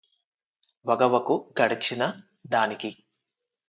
వగవకు 0.85 1.53
గడచిన 1.61 2.03
దానికి 2.47 2.91